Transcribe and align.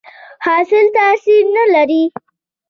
خاص 0.43 0.69
تاثیر 0.95 1.45
نه 1.55 1.63
لري. 1.73 2.03